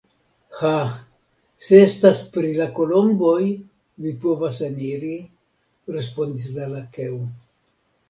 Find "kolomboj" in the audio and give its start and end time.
2.81-3.37